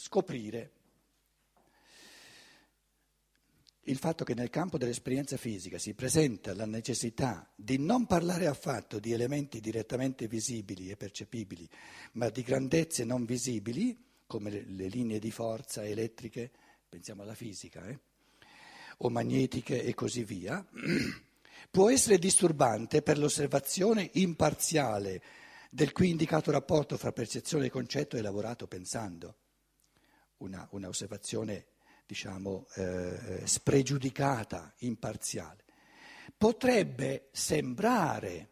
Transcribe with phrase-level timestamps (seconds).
[0.00, 0.70] scoprire
[3.84, 8.98] il fatto che nel campo dell'esperienza fisica si presenta la necessità di non parlare affatto
[8.98, 11.68] di elementi direttamente visibili e percepibili,
[12.12, 16.50] ma di grandezze non visibili, come le, linee di forza elettriche,
[16.88, 17.98] pensiamo alla fisica, eh?
[18.98, 20.64] o magnetiche e così via,
[21.70, 25.22] può essere disturbante per l'osservazione imparziale
[25.70, 29.36] del qui indicato rapporto fra percezione e concetto elaborato pensando.
[30.40, 31.66] Una, una osservazione
[32.06, 35.64] diciamo, eh, spregiudicata, imparziale.
[36.36, 38.48] Potrebbe sembrare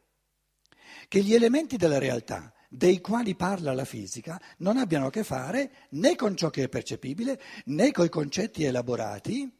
[1.09, 5.89] che gli elementi della realtà dei quali parla la fisica non abbiano a che fare
[5.91, 9.51] né con ciò che è percepibile né con i concetti elaborati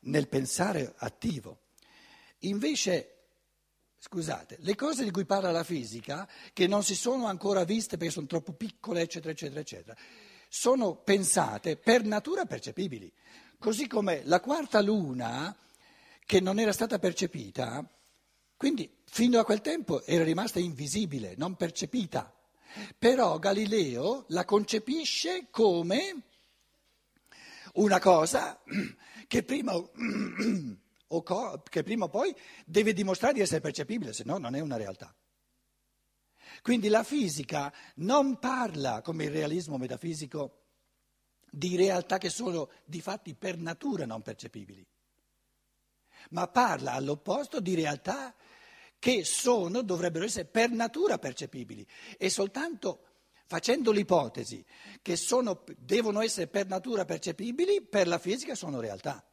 [0.00, 1.60] nel pensare attivo.
[2.40, 3.26] Invece,
[3.98, 8.12] scusate, le cose di cui parla la fisica, che non si sono ancora viste perché
[8.12, 9.96] sono troppo piccole, eccetera, eccetera, eccetera,
[10.56, 13.12] sono pensate per natura percepibili.
[13.58, 15.54] Così come la quarta luna,
[16.24, 17.84] che non era stata percepita,
[18.56, 22.32] quindi fino a quel tempo era rimasta invisibile, non percepita.
[22.96, 26.22] Però Galileo la concepisce come
[27.74, 28.62] una cosa
[29.26, 29.90] che prima o,
[31.68, 32.32] che prima o poi
[32.64, 35.12] deve dimostrare di essere percepibile, se no non è una realtà.
[36.62, 40.62] Quindi la fisica non parla, come il realismo metafisico,
[41.50, 44.84] di realtà che sono di fatti per natura non percepibili,
[46.30, 48.34] ma parla all'opposto di realtà
[48.98, 53.04] che sono, dovrebbero essere per natura percepibili e soltanto
[53.46, 54.64] facendo l'ipotesi
[55.02, 59.24] che sono, devono essere per natura percepibili, per la fisica sono realtà,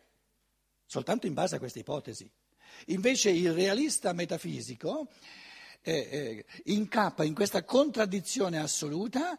[0.86, 2.30] soltanto in base a questa ipotesi.
[2.88, 5.08] Invece il realista metafisico
[5.82, 9.38] eh, eh, incappa in questa contraddizione assoluta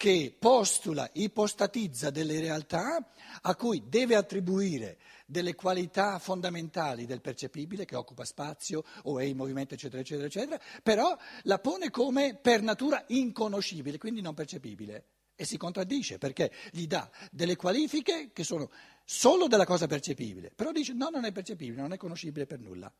[0.00, 4.96] che postula, ipostatizza delle realtà a cui deve attribuire
[5.26, 10.60] delle qualità fondamentali del percepibile che occupa spazio o è in movimento, eccetera, eccetera, eccetera,
[10.82, 15.04] però la pone come per natura inconoscibile, quindi non percepibile.
[15.36, 18.70] E si contraddice perché gli dà delle qualifiche che sono
[19.04, 22.90] solo della cosa percepibile, però dice no, non è percepibile, non è conoscibile per nulla.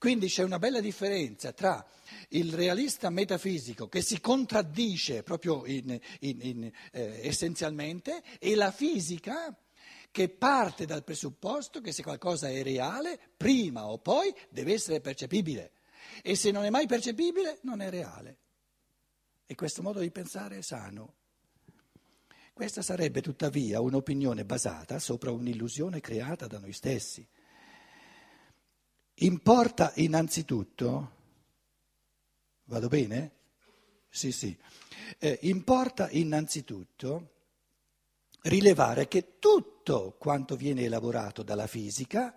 [0.00, 1.86] Quindi c'è una bella differenza tra
[2.30, 5.90] il realista metafisico che si contraddice proprio in,
[6.20, 9.54] in, in, eh, essenzialmente e la fisica
[10.10, 15.72] che parte dal presupposto che se qualcosa è reale, prima o poi deve essere percepibile
[16.22, 18.38] e se non è mai percepibile non è reale.
[19.44, 21.16] E questo modo di pensare è sano.
[22.54, 27.28] Questa sarebbe tuttavia un'opinione basata sopra un'illusione creata da noi stessi.
[29.22, 31.10] Importa innanzitutto,
[32.64, 33.32] vado bene?
[34.08, 34.56] Sì, sì.
[35.18, 37.34] Eh, importa innanzitutto
[38.42, 42.34] rilevare che tutto quanto viene elaborato dalla fisica,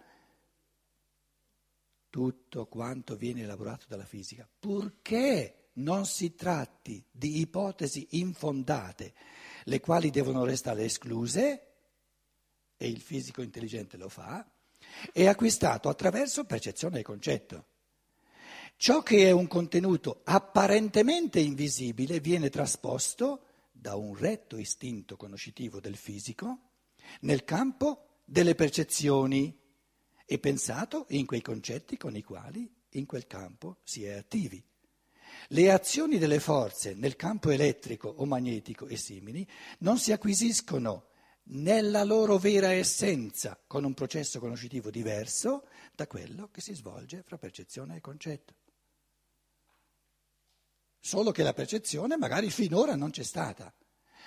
[2.09, 9.13] tutto quanto viene elaborato dalla fisica, purché non si tratti di ipotesi infondate,
[9.63, 11.67] le quali devono restare escluse,
[12.75, 14.45] e il fisico intelligente lo fa,
[15.11, 17.65] è acquistato attraverso percezione e concetto.
[18.75, 25.95] Ciò che è un contenuto apparentemente invisibile viene trasposto da un retto istinto conoscitivo del
[25.95, 26.69] fisico
[27.21, 29.57] nel campo delle percezioni
[30.25, 34.63] e pensato in quei concetti con i quali in quel campo si è attivi.
[35.49, 39.47] Le azioni delle forze nel campo elettrico o magnetico e simili
[39.79, 41.07] non si acquisiscono
[41.45, 47.37] nella loro vera essenza, con un processo conoscitivo diverso da quello che si svolge fra
[47.37, 48.55] percezione e concetto.
[50.99, 53.73] Solo che la percezione magari finora non c'è stata,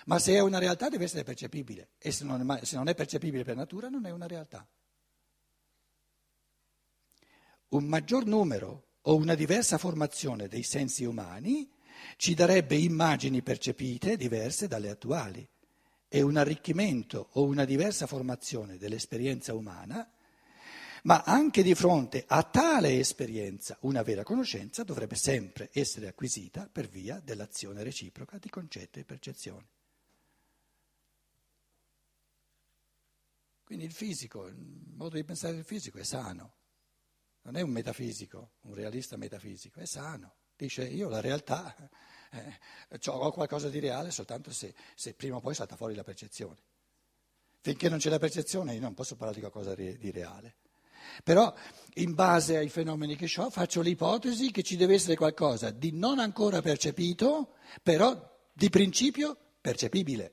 [0.07, 3.45] ma se è una realtà deve essere percepibile e se non se non è percepibile
[3.45, 4.69] per natura non è una realtà.
[7.69, 11.69] Un maggior numero o una diversa formazione dei sensi umani
[12.17, 15.49] ci darebbe immagini percepite diverse dalle attuali
[16.09, 20.09] è un arricchimento o una diversa formazione dell'esperienza umana,
[21.03, 26.89] ma anche di fronte a tale esperienza una vera conoscenza dovrebbe sempre essere acquisita per
[26.89, 29.69] via dell'azione reciproca di concetto e percezione.
[33.63, 34.57] Quindi il fisico, il
[34.95, 36.55] modo di pensare del fisico è sano,
[37.43, 40.35] non è un metafisico, un realista metafisico, è sano.
[40.57, 41.75] Dice io la realtà
[42.31, 46.59] eh, ho qualcosa di reale soltanto se, se, prima o poi salta fuori la percezione.
[47.61, 50.57] Finché non c'è la percezione io non posso parlare di qualcosa di reale.
[51.23, 51.53] Però
[51.95, 56.19] in base ai fenomeni che ho faccio l'ipotesi che ci deve essere qualcosa di non
[56.19, 60.33] ancora percepito, però di principio percepibile.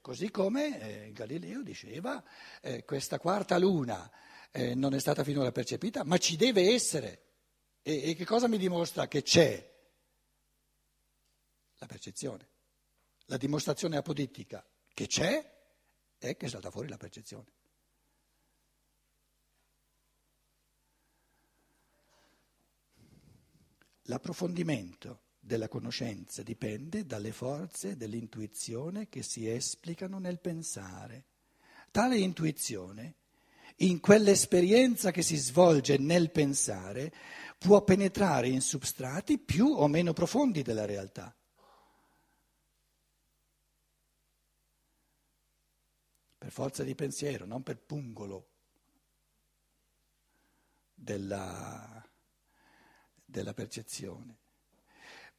[0.00, 2.22] Così come eh, Galileo diceva,
[2.60, 4.10] eh, questa quarta luna
[4.50, 7.22] eh, non è stata finora percepita, ma ci deve essere.
[7.86, 9.72] E, e che cosa mi dimostra che c'è?
[11.76, 12.48] La percezione.
[13.26, 15.52] La dimostrazione apodittica che c'è
[16.16, 17.52] è che salta fuori la percezione.
[24.04, 31.26] L'approfondimento della conoscenza dipende dalle forze dell'intuizione che si esplicano nel pensare.
[31.90, 33.16] Tale intuizione,
[33.76, 37.12] in quell'esperienza che si svolge nel pensare,
[37.58, 41.34] può penetrare in substrati più o meno profondi della realtà.
[46.38, 48.48] Per forza di pensiero, non per pungolo
[50.94, 52.04] della
[53.34, 54.38] della percezione.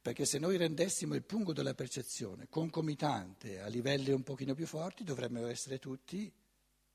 [0.02, 5.02] Perché se noi rendessimo il punto della percezione concomitante a livelli un pochino più forti,
[5.02, 6.30] dovremmo essere tutti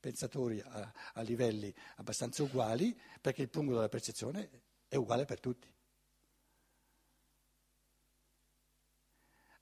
[0.02, 4.50] pensatori a, a livelli abbastanza uguali, perché il punto della percezione
[4.90, 5.74] è uguale per tutti.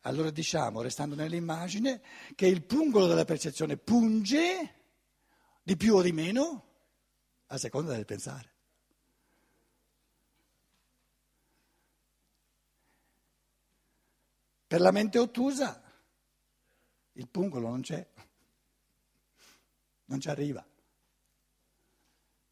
[0.04, 2.02] Allora diciamo, restando nell'immagine,
[2.34, 4.76] che il pungolo della percezione punge
[5.62, 6.68] di più o di meno
[7.48, 8.50] a seconda del pensare.
[14.66, 15.84] Per la mente ottusa
[17.14, 18.08] il pungolo non c'è,
[20.10, 20.66] non ci arriva.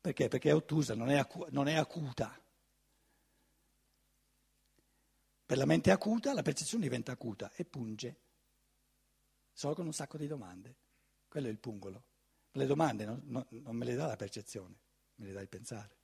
[0.02, 0.28] Perché?
[0.28, 2.40] Perché è ottusa, non è, acu- non è acuta.
[5.46, 8.16] Per la mente acuta la percezione diventa acuta e punge,
[9.52, 10.76] solo con un sacco di domande.
[11.28, 12.04] Quello è il pungolo.
[12.52, 14.76] Le domande non, non, non me le dà la percezione,
[15.16, 15.96] me le dà il pensare.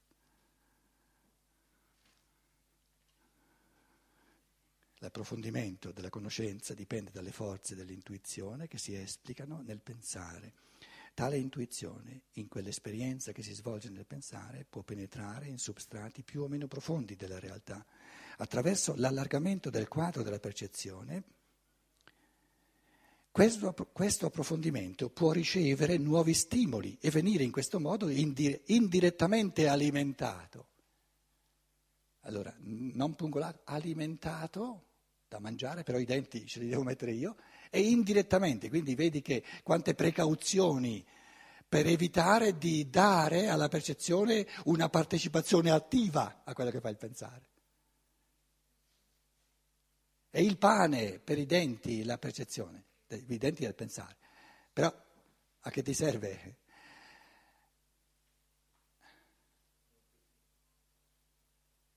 [4.98, 10.52] L'approfondimento della conoscenza dipende dalle forze dell'intuizione che si esplicano nel pensare.
[11.14, 16.48] Tale intuizione, in quell'esperienza che si svolge nel pensare, può penetrare in substrati più o
[16.48, 17.86] meno profondi della realtà.
[18.38, 21.22] Attraverso l'allargamento del quadro della percezione,
[23.30, 30.68] questo, questo, approfondimento può ricevere nuovi stimoli e venire in questo modo indirettamente alimentato.
[32.22, 34.86] Allora, non pungolato, alimentato
[35.28, 37.36] da mangiare, però i denti ce li devo mettere io,
[37.74, 41.04] e indirettamente, quindi vedi che quante precauzioni
[41.68, 47.48] per evitare di dare alla percezione una partecipazione attiva a quello che fa il pensare.
[50.30, 54.18] È il pane per i denti la percezione, i denti del pensare.
[54.72, 54.94] Però
[55.60, 56.58] a che ti serve?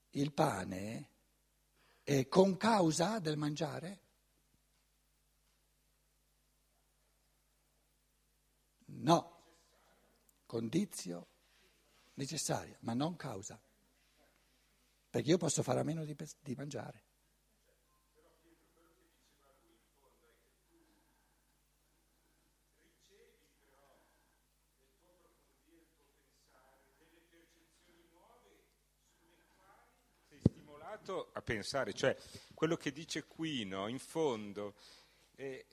[0.10, 1.10] Il pane
[2.02, 4.06] eh, con causa del mangiare?
[9.08, 9.44] No,
[10.46, 11.28] condizio
[12.16, 13.58] necessaria, ma non causa.
[15.10, 17.06] Perché io posso fare a meno di, di mangiare.
[31.32, 32.18] a pensare, cioè
[32.54, 34.76] quello che dice qui, no, in fondo,
[35.36, 35.64] è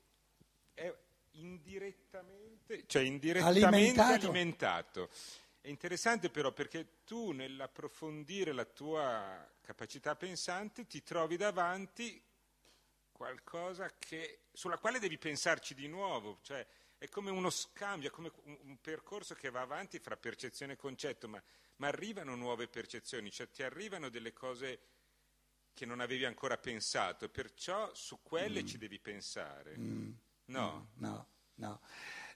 [1.75, 4.13] indirettamente, cioè indirettamente alimentato.
[4.13, 5.11] alimentato.
[5.61, 12.23] È interessante però perché tu nell'approfondire la tua capacità pensante ti trovi davanti
[13.11, 16.67] qualcosa che, sulla quale devi pensarci di nuovo, cioè
[16.99, 20.77] è come uno scambio, è come un, un percorso che va avanti fra percezione e
[20.77, 21.43] concetto, ma,
[21.77, 24.81] ma arrivano nuove percezioni, cioè ti arrivano delle cose
[25.73, 28.67] che non avevi ancora pensato, perciò su quelle mm.
[28.67, 29.77] ci devi pensare.
[29.79, 30.13] Mm.
[30.47, 30.91] No?
[30.99, 31.03] Mm.
[31.03, 31.81] No, no.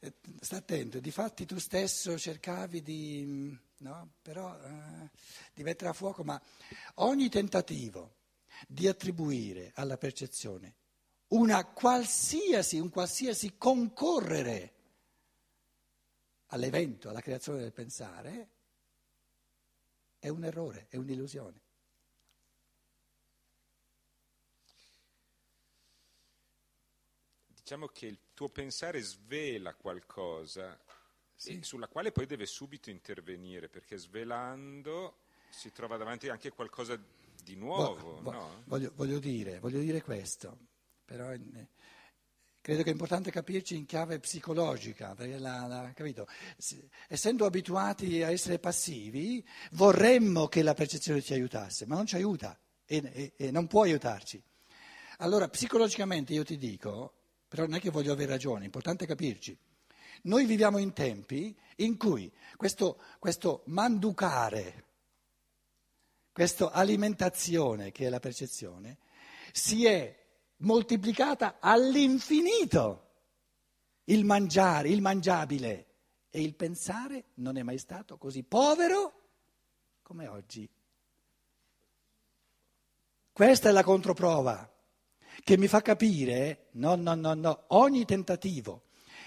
[0.00, 4.12] Eh, sta attento, difatti tu stesso cercavi di, no?
[4.22, 5.10] Però, eh,
[5.52, 6.40] di mettere a fuoco, ma
[6.96, 8.16] ogni tentativo
[8.66, 10.74] di attribuire alla percezione
[11.28, 14.72] una qualsiasi, un qualsiasi concorrere
[16.46, 18.50] all'evento, alla creazione del pensare,
[20.18, 21.60] è un errore, è un'illusione.
[27.68, 30.80] Diciamo che il tuo pensare svela qualcosa
[31.36, 31.60] sì.
[31.60, 35.18] sulla quale poi deve subito intervenire, perché svelando
[35.50, 36.98] si trova davanti anche qualcosa
[37.42, 38.22] di nuovo.
[38.22, 38.62] Vo- no?
[38.64, 40.56] voglio, voglio, dire, voglio, dire, questo,
[41.04, 41.68] però eh,
[42.62, 46.26] credo che è importante capirci in chiave psicologica, perché la, la, capito?
[47.06, 52.58] essendo abituati a essere passivi, vorremmo che la percezione ci aiutasse, ma non ci aiuta
[52.86, 54.42] e, e, e non può aiutarci.
[55.18, 57.17] Allora, psicologicamente io ti dico,
[57.48, 59.56] però non è che voglio avere ragione, è importante capirci.
[60.22, 64.84] Noi viviamo in tempi in cui questo, questo manducare,
[66.32, 68.98] questa alimentazione che è la percezione,
[69.52, 70.14] si è
[70.58, 73.04] moltiplicata all'infinito.
[74.04, 75.86] Il mangiare, il mangiabile
[76.30, 79.12] e il pensare non è mai stato così povero
[80.02, 80.68] come oggi.
[83.32, 84.77] Questa è la controprova
[85.42, 88.84] che mi fa capire, no, no, no, no, ogni tentativo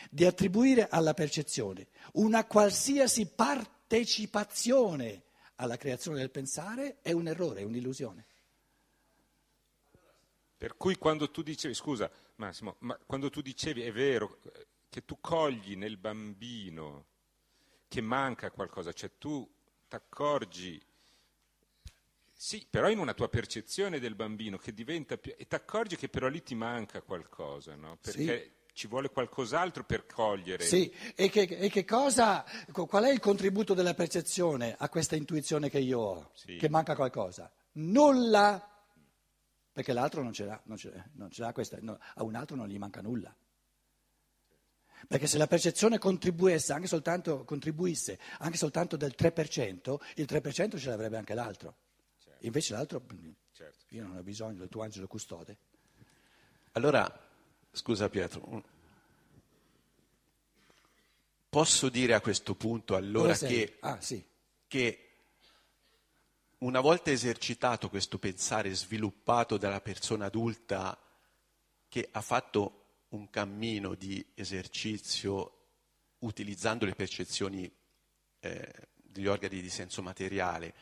[0.09, 5.23] di attribuire alla percezione una qualsiasi partecipazione
[5.55, 8.25] alla creazione del pensare è un errore, è un'illusione.
[10.57, 14.39] Per cui quando tu dicevi, scusa Massimo, ma quando tu dicevi è vero
[14.89, 17.05] che tu cogli nel bambino
[17.87, 19.47] che manca qualcosa, cioè tu
[19.87, 20.81] ti accorgi
[22.43, 25.31] sì, però in una tua percezione del bambino che diventa più...
[25.37, 27.99] e ti accorgi che però lì ti manca qualcosa, no?
[28.01, 28.73] Perché sì.
[28.73, 30.63] ci vuole qualcos'altro per cogliere.
[30.63, 35.69] Sì, e, che, e che, cosa, qual è il contributo della percezione a questa intuizione
[35.69, 36.31] che io ho?
[36.33, 36.55] Sì.
[36.55, 37.53] Che manca qualcosa?
[37.73, 38.67] Nulla,
[39.71, 42.33] perché l'altro non ce l'ha, non ce l'ha, non ce l'ha questa, no, a un
[42.33, 43.31] altro non gli manca nulla.
[45.07, 50.89] Perché se la percezione contribuisse anche soltanto, contribuisse anche soltanto del 3%, il 3% ce
[50.89, 51.75] l'avrebbe anche l'altro.
[52.41, 53.03] Invece l'altro,
[53.51, 53.85] certo.
[53.89, 55.57] io non ho bisogno del tuo angelo custode.
[56.73, 57.29] Allora,
[57.71, 58.63] scusa Pietro,
[61.49, 64.23] posso dire a questo punto allora che, ah, sì.
[64.67, 65.07] che
[66.59, 70.97] una volta esercitato questo pensare sviluppato dalla persona adulta
[71.87, 72.77] che ha fatto
[73.09, 75.57] un cammino di esercizio
[76.19, 77.69] utilizzando le percezioni
[78.39, 80.73] eh, degli organi di senso materiale,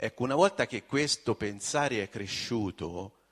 [0.00, 3.24] Ecco, una volta che questo pensare è cresciuto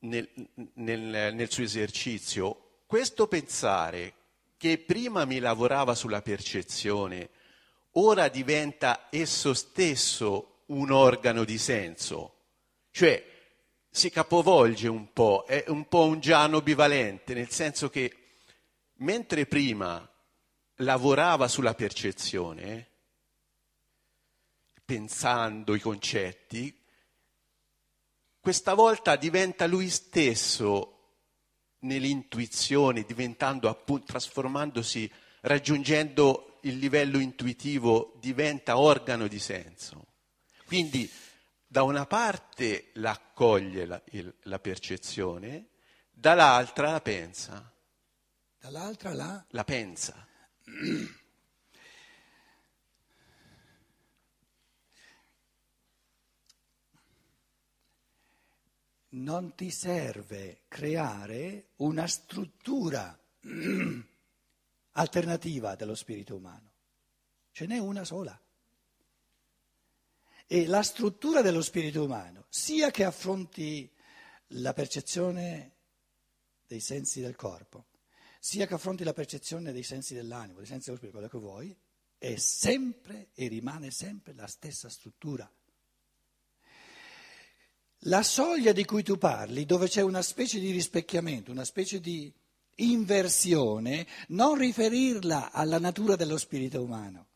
[0.00, 0.28] nel,
[0.74, 4.12] nel, nel suo esercizio, questo pensare
[4.58, 7.30] che prima mi lavorava sulla percezione,
[7.92, 12.34] ora diventa esso stesso un organo di senso,
[12.90, 13.24] cioè
[13.88, 18.14] si capovolge un po', è un po' un giano bivalente, nel senso che
[18.96, 20.06] mentre prima
[20.80, 22.90] lavorava sulla percezione,
[24.86, 26.74] pensando i concetti,
[28.40, 30.92] questa volta diventa lui stesso
[31.80, 35.10] nell'intuizione, diventando appunto, trasformandosi,
[35.42, 40.06] raggiungendo il livello intuitivo, diventa organo di senso.
[40.64, 41.10] Quindi
[41.66, 45.70] da una parte l'accoglie la, il, la percezione,
[46.10, 47.74] dall'altra la pensa.
[48.58, 49.44] Dall'altra la?
[49.50, 50.26] La pensa.
[59.16, 63.18] Non ti serve creare una struttura
[64.92, 66.72] alternativa dello spirito umano.
[67.52, 68.38] Ce n'è una sola.
[70.48, 73.90] E la struttura dello spirito umano, sia che affronti
[74.48, 75.72] la percezione
[76.66, 77.86] dei sensi del corpo,
[78.38, 81.76] sia che affronti la percezione dei sensi dell'animo, dei sensi dello spirito, quello che vuoi,
[82.18, 85.50] è sempre e rimane sempre la stessa struttura
[88.00, 92.32] la soglia di cui tu parli, dove c'è una specie di rispecchiamento, una specie di
[92.76, 97.26] inversione, non riferirla alla natura dello spirito umano.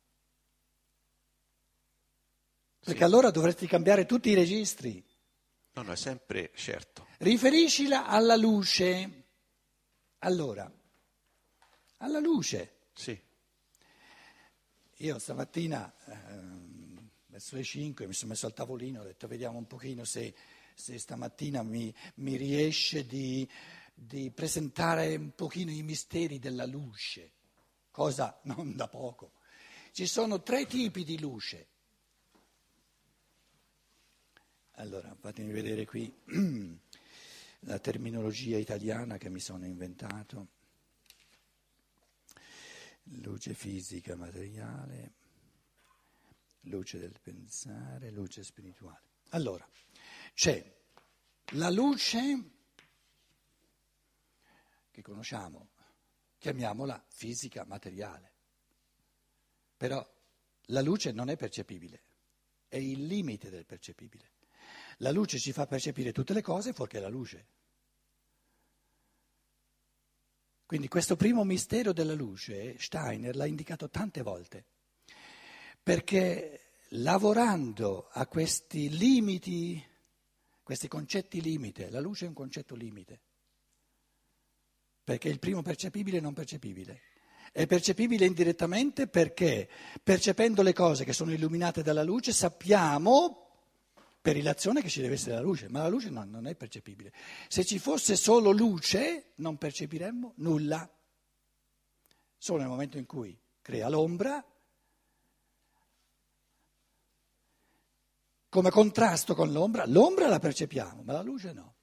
[2.81, 3.05] Perché sì.
[3.05, 5.05] allora dovresti cambiare tutti i registri.
[5.73, 7.07] No, no, è sempre certo.
[7.19, 9.25] Riferiscila alla luce.
[10.21, 10.71] Allora,
[11.99, 12.89] alla luce.
[12.95, 13.19] Sì.
[14.97, 16.60] Io stamattina, eh,
[17.41, 20.35] verso le 5, mi sono messo al tavolino, ho detto vediamo un pochino se
[20.81, 23.49] se stamattina mi, mi riesce di,
[23.95, 27.33] di presentare un pochino i misteri della luce,
[27.91, 29.33] cosa non da poco.
[29.93, 31.67] Ci sono tre tipi di luce.
[34.73, 36.11] Allora, fatemi vedere qui
[37.61, 40.59] la terminologia italiana che mi sono inventato.
[43.23, 45.13] Luce fisica materiale,
[46.63, 49.09] luce del pensare, luce spirituale.
[49.31, 49.69] Allora,
[50.35, 50.79] c'è
[51.53, 52.51] la luce
[54.91, 55.71] che conosciamo,
[56.39, 58.33] chiamiamola fisica materiale,
[59.77, 60.07] però
[60.67, 62.03] la luce non è percepibile,
[62.69, 64.33] è il limite del percepibile.
[64.99, 67.47] La luce ci fa percepire tutte le cose fuorché la luce.
[70.67, 74.67] Quindi questo primo mistero della luce Steiner l'ha indicato tante volte,
[75.83, 76.61] perché
[76.91, 79.85] lavorando a questi limiti
[80.71, 83.21] questi concetti limite, la luce è un concetto limite.
[85.03, 87.01] perché è il primo percepibile e non percepibile.
[87.51, 89.69] È percepibile indirettamente perché
[90.01, 93.49] percependo le cose che sono illuminate dalla luce sappiamo
[94.21, 97.13] per relazione che ci deve essere la luce, ma la luce no, non è percepibile.
[97.49, 100.89] Se ci fosse solo luce non percepiremmo nulla.
[102.39, 104.45] Solo nel momento in cui crea l'ombra,
[108.51, 111.77] come contrasto con l'ombra, l'ombra la percepiamo, ma la luce no.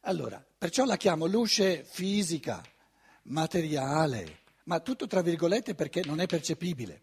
[0.00, 2.60] Allora, perciò la chiamo luce fisica,
[3.24, 7.00] materiale, ma tutto tra virgolette perché non è percepibile.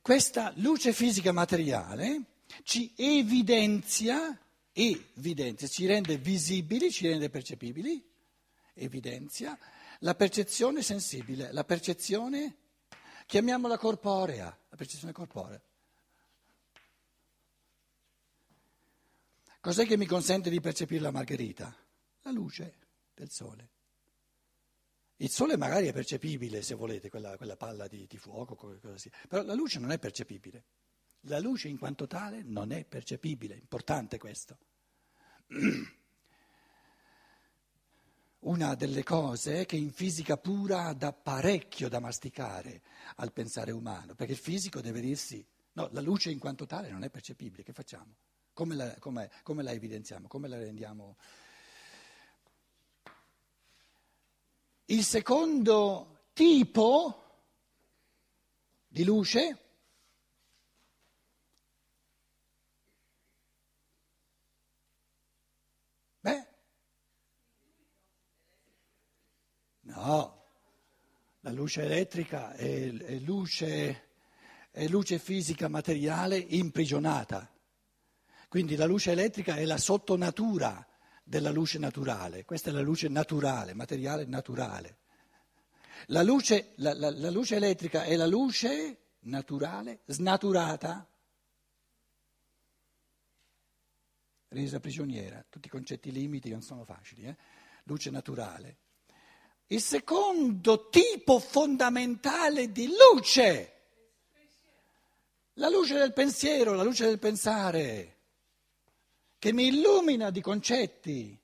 [0.00, 2.22] Questa luce fisica materiale
[2.62, 4.36] ci evidenzia,
[4.72, 8.02] evidenzia, ci rende visibili, ci rende percepibili,
[8.72, 9.56] evidenzia
[10.00, 12.56] la percezione sensibile, la percezione,
[13.28, 15.60] chiamiamola corporea, la percezione corporea.
[19.60, 21.76] Cos'è che mi consente di percepire la margherita?
[22.22, 22.74] La luce
[23.12, 23.68] del sole.
[25.16, 28.54] Il sole magari è percepibile, se volete, quella, quella palla di, di fuoco,
[29.28, 30.64] però la luce non è percepibile.
[31.22, 34.56] La luce in quanto tale non è percepibile, importante questo.
[38.40, 42.82] Una delle cose che in fisica pura dà parecchio da masticare
[43.16, 47.02] al pensare umano, perché il fisico deve dirsi, no, la luce in quanto tale non
[47.02, 48.14] è percepibile, che facciamo?
[48.52, 50.28] Come la, come, come la evidenziamo?
[50.28, 51.16] Come la rendiamo?
[54.86, 57.24] Il secondo tipo
[58.86, 59.67] di luce
[70.04, 70.44] no,
[71.40, 74.08] la luce elettrica è, è, luce,
[74.70, 77.52] è luce fisica materiale imprigionata.
[78.48, 80.86] Quindi la luce elettrica è la sottonatura
[81.22, 84.96] della luce naturale, questa è la luce naturale, materiale naturale.
[86.06, 91.06] La luce, la, la, la luce elettrica è la luce naturale snaturata,
[94.48, 97.36] resa prigioniera, tutti i concetti limiti non sono facili, eh?
[97.84, 98.78] luce naturale.
[99.70, 103.72] Il secondo tipo fondamentale di luce,
[105.54, 108.16] la luce del pensiero, la luce del pensare
[109.38, 111.38] che mi illumina di concetti.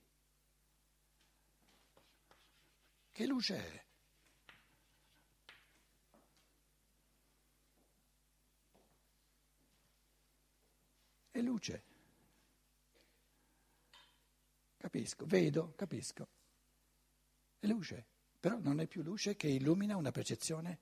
[3.12, 3.84] Che luce è?
[11.30, 11.84] È luce.
[14.78, 16.26] Capisco, vedo, capisco.
[17.58, 18.06] È luce,
[18.44, 20.78] però non è più luce che illumina una percezione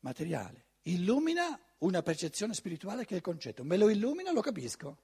[0.00, 0.66] materiale.
[0.82, 3.64] Illumina una percezione spirituale che è il concetto.
[3.64, 4.98] Me lo illumina, lo capisco.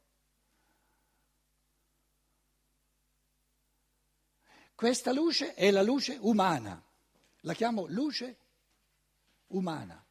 [4.74, 6.84] Questa luce è la luce umana,
[7.40, 8.36] la chiamo luce
[9.46, 10.04] umana.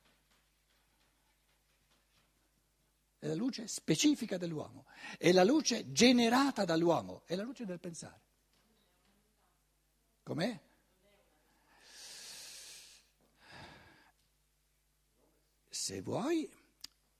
[3.19, 4.87] È la luce specifica dell'uomo,
[5.19, 8.19] è la luce generata dall'uomo, è la luce del pensare.
[10.23, 10.69] Com'è?
[15.91, 16.49] Se vuoi,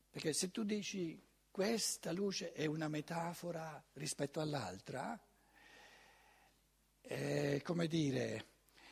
[0.09, 5.21] perché se tu dici questa luce è una metafora rispetto all'altra,
[7.01, 8.45] eh, come dire,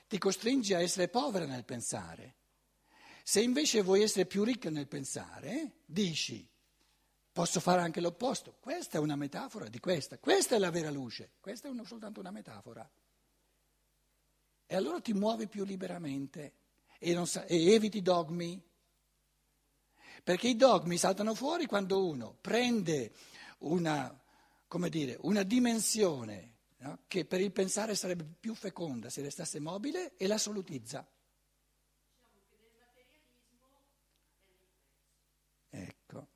[0.10, 2.36] ti costringi a essere povera nel pensare.
[3.24, 6.46] Se invece vuoi essere più ricca nel pensare, dici,
[7.32, 8.58] posso fare anche l'opposto.
[8.60, 12.20] Questa è una metafora di questa, questa è la vera luce, questa è una, soltanto
[12.20, 12.86] una metafora.
[14.65, 16.56] E allora ti muovi più liberamente
[17.00, 18.68] e, sa- e eviti dogmi.
[20.23, 23.12] Perché i dogmi saltano fuori quando uno prende
[23.60, 24.13] una,
[24.89, 26.99] dire, una dimensione no?
[27.08, 31.08] che per il pensare sarebbe più feconda se restasse mobile e l'assolutizza.
[35.69, 36.27] Ecco.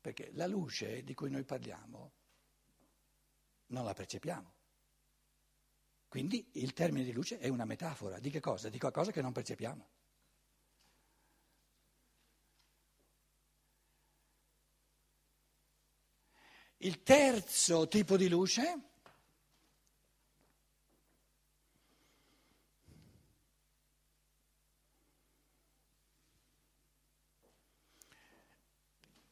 [0.00, 2.12] Perché la luce di cui noi parliamo
[3.68, 4.55] non la percepiamo.
[6.16, 8.70] Quindi il termine di luce è una metafora di che cosa?
[8.70, 9.88] Di qualcosa che non percepiamo.
[16.78, 18.80] Il terzo tipo di luce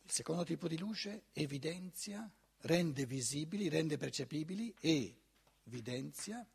[0.02, 5.16] Il secondo tipo di luce evidenzia, rende visibili, rende percepibili e
[5.64, 6.46] evidenzia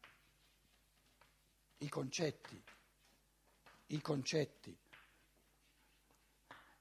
[1.79, 2.61] i concetti,
[3.87, 4.75] i concetti.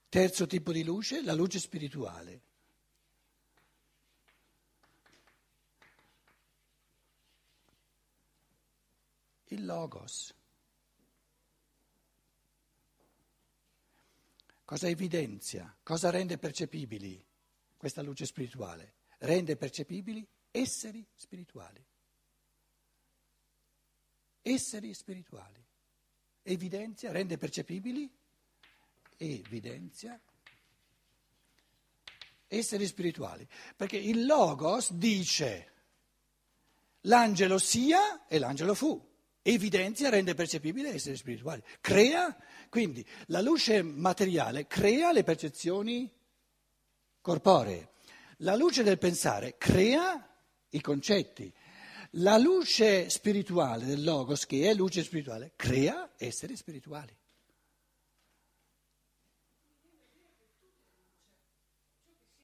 [0.08, 2.40] Terzo tipo di luce, la luce spirituale.
[9.50, 10.34] Il logos.
[14.64, 15.74] Cosa evidenzia?
[15.82, 17.24] Cosa rende percepibili
[17.76, 18.94] questa luce spirituale?
[19.18, 21.87] Rende percepibili esseri spirituali.
[24.42, 25.64] Esseri spirituali.
[26.42, 28.10] Evidenzia, rende percepibili,
[29.16, 30.18] evidenzia
[32.48, 33.46] esseri spirituali.
[33.76, 35.72] Perché il Logos dice
[37.02, 39.06] l'angelo sia e l'angelo fu.
[39.42, 41.62] Evidenzia, rende percepibile esseri spirituali.
[41.80, 42.36] Crea,
[42.68, 46.10] quindi la luce materiale crea le percezioni
[47.20, 47.90] corporee.
[48.38, 50.22] La luce del pensare crea
[50.70, 51.52] i concetti.
[52.12, 57.14] La luce spirituale del Logos, che è luce spirituale, crea esseri spirituali.